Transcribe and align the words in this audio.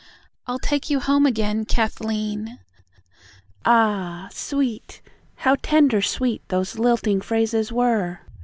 "I'll 0.47 0.57
take 0.57 0.89
you 0.89 0.99
home 0.99 1.27
again, 1.27 1.63
Kathleen." 1.63 2.57
Ah, 3.65 4.29
sweet, 4.31 4.99
How 5.35 5.57
tender 5.61 6.01
sweet 6.01 6.41
those 6.47 6.79
lilting 6.79 7.21
phrases 7.21 7.71
were! 7.71 8.21